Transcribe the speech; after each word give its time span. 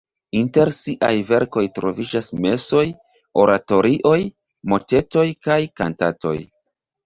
Inter 0.37 0.69
siaj 0.77 1.11
verkoj 1.31 1.63
troviĝas 1.75 2.31
mesoj, 2.47 2.87
oratorioj, 3.45 4.17
motetoj 4.75 5.29
kaj 5.49 5.63
kantatoj. 5.81 6.37